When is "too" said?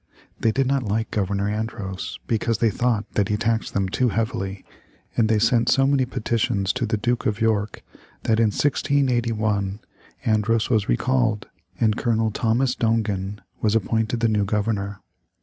3.87-4.09